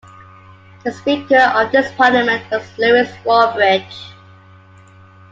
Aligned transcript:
The 0.83 0.91
Speaker 0.91 1.37
of 1.53 1.71
this 1.71 1.91
parliament 1.93 2.49
was 2.49 2.65
Lewis 2.79 3.07
Wallbridge. 3.23 4.13